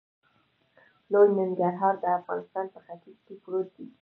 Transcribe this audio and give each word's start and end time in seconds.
لوی 1.11 1.29
ننګرهار 1.37 1.95
د 1.99 2.05
افغانستان 2.19 2.65
په 2.73 2.79
ختیځ 2.85 3.17
کې 3.25 3.33
پروت 3.43 3.67
دی. 3.77 3.87